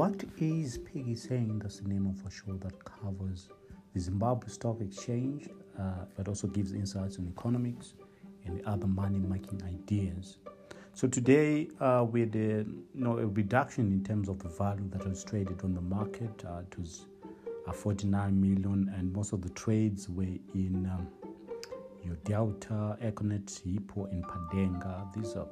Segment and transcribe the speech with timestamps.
[0.00, 1.58] what is Piggy saying?
[1.58, 3.50] That's the name of a show that covers
[3.92, 7.92] the Zimbabwe Stock Exchange, uh, but also gives insights on economics
[8.46, 10.38] and other money-making ideas.
[10.94, 15.06] So today, uh, with a, you know, a reduction in terms of the value that
[15.06, 17.04] was traded on the market, uh, it was
[17.66, 21.08] uh, 49 million, and most of the trades were in um,
[22.02, 25.12] your Delta, Econet, Hippo, and Padenga.
[25.14, 25.46] These are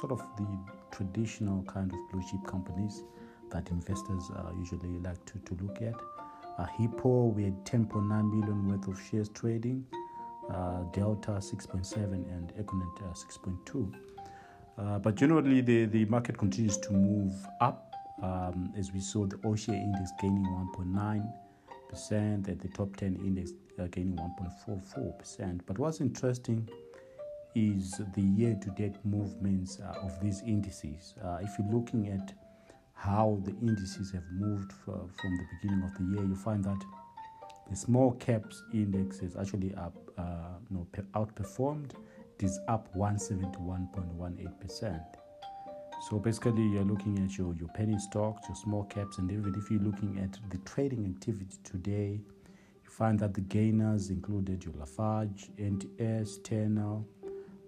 [0.00, 0.58] sort of the
[0.90, 3.04] traditional kind of blue chip companies
[3.50, 5.94] that investors uh, usually like to, to look at.
[6.58, 9.84] Uh, Hippo, we had 10.9 million worth of shares trading,
[10.50, 13.94] uh, Delta 6.7, and Econet uh, 6.2.
[14.78, 19.36] Uh, but generally, the, the market continues to move up um, as we saw the
[19.44, 20.44] All Share index gaining
[20.76, 21.32] 1.9
[21.88, 25.62] percent and the top 10 index uh, gaining 1.44 percent.
[25.66, 26.68] But what's interesting
[27.54, 31.14] is the year to date movements of these indices.
[31.40, 32.32] If you're looking at
[33.00, 36.84] how the indices have moved from the beginning of the year, you find that
[37.70, 41.92] the small caps index is actually up, uh, know, outperformed.
[42.38, 45.02] It is up 171.18%.
[46.08, 49.70] So basically, you're looking at your, your penny stocks, your small caps, and even if
[49.70, 52.20] you're looking at the trading activity today,
[52.84, 57.00] you find that the gainers included your Lafarge, NTS, Tenor,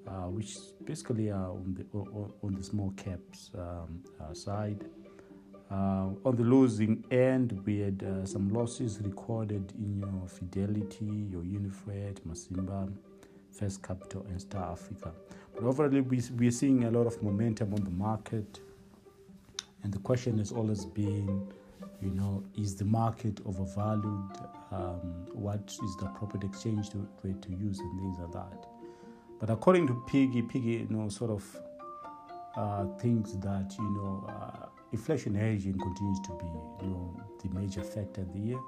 [0.06, 1.86] uh, which basically are on the
[2.42, 4.84] on the small caps um, uh, side.
[5.72, 11.42] Uh, on the losing end, we had uh, some losses recorded in your Fidelity, your
[11.42, 12.92] Unifreight, Masimba,
[13.50, 15.12] First Capital, and Star Africa.
[15.54, 18.60] But overall, we, we're seeing a lot of momentum on the market,
[19.82, 21.48] and the question has always been,
[22.02, 24.30] you know, is the market overvalued?
[24.72, 26.88] Um, what is the appropriate exchange
[27.22, 28.66] rate to, to use, and things like that.
[29.40, 31.44] But according to Piggy, Piggy, you know, sort of
[32.56, 36.46] uh, thinks that you know uh, inflation hedging continues to be
[36.84, 38.60] you know the major factor in the year.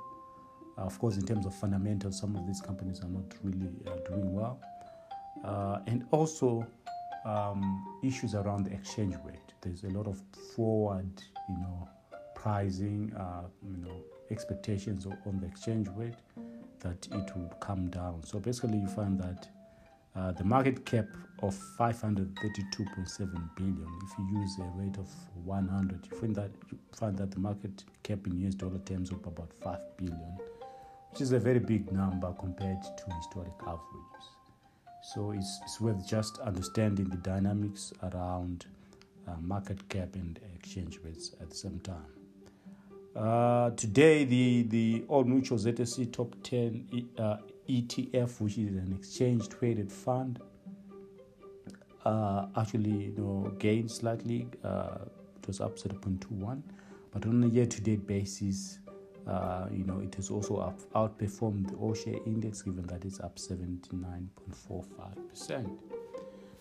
[0.77, 3.97] Uh, of course, in terms of fundamentals, some of these companies are not really uh,
[4.09, 4.61] doing well,
[5.45, 6.67] uh, and also
[7.25, 9.39] um, issues around the exchange rate.
[9.61, 10.21] There's a lot of
[10.57, 11.89] forward, you know,
[12.35, 13.95] pricing, uh, you know,
[14.31, 16.15] expectations on the exchange rate
[16.81, 18.23] that it will come down.
[18.25, 19.49] So basically, you find that
[20.17, 21.07] uh, the market cap
[21.43, 23.89] of 532.7 billion.
[24.05, 25.09] If you use a rate of
[25.45, 29.27] 100, you find that you find that the market cap in US dollar terms of
[29.27, 30.39] about 5 billion,
[31.11, 34.25] which is a very big number compared to historic averages.
[35.13, 38.67] So it's, it's worth just understanding the dynamics around
[39.27, 42.07] uh, market cap and exchange rates at the same time.
[43.15, 47.37] Uh, today, the, the Old Mutual ZSE Top 10 uh,
[47.69, 50.41] ETF, which is an exchange traded fund,
[52.05, 54.47] uh, actually you know gained slightly.
[54.63, 54.99] Uh,
[55.43, 56.63] it was up 0.21,
[57.13, 58.79] but on a year-to-date basis,
[59.27, 63.21] uh, you know it has also up, outperformed the All Share index, given that it's
[63.21, 65.69] up 79.45 percent.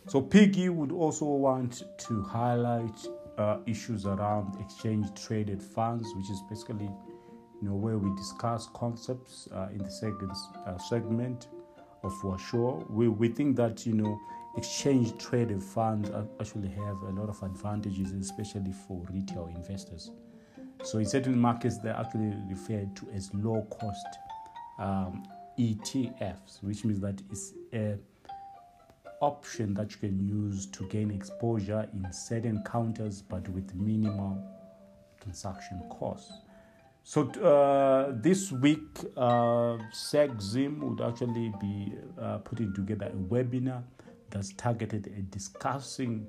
[0.08, 6.42] So Piggy would also want to highlight uh, issues around exchange traded funds, which is
[6.50, 6.90] basically
[7.64, 10.32] you know, where we discuss concepts uh, in the second
[10.68, 11.48] uh, segment
[12.04, 12.86] of For Sure.
[12.90, 14.20] We, we think that, you know,
[14.58, 20.12] exchange traded funds actually have a lot of advantages, especially for retail investors.
[20.84, 24.08] So in certain markets, they're actually referred to as low cost
[24.78, 25.24] um,
[25.58, 27.98] ETFs, which means that it's a
[29.22, 34.38] option that you can use to gain exposure in certain counters but with minimal
[35.22, 36.34] transaction costs.
[37.06, 38.88] So uh, this week,
[39.18, 43.84] uh, SECZIM would actually be uh, putting together a webinar
[44.30, 46.26] that's targeted at discussing,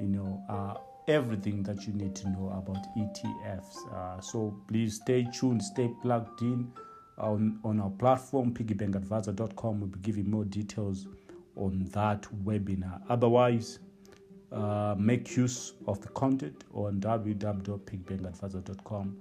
[0.00, 3.86] you know, uh, everything that you need to know about ETFs.
[3.92, 6.72] Uh, so please stay tuned, stay plugged in
[7.18, 9.80] on, on our platform, piggybankadvisor.com.
[9.80, 11.06] We'll be giving more details
[11.54, 13.02] on that webinar.
[13.10, 13.80] Otherwise,
[14.50, 19.18] uh, make use of the content on www.piggybankadvisor.com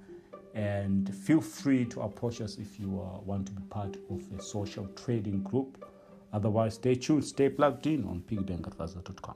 [0.54, 4.42] and feel free to approach us if you uh, want to be part of a
[4.42, 5.86] social trading group.
[6.32, 9.36] Otherwise, stay tuned, stay plugged in on piggybankadvisor.com.